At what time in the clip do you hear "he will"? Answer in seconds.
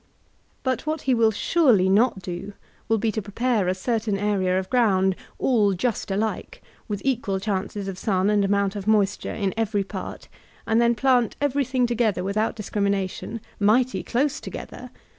1.01-1.29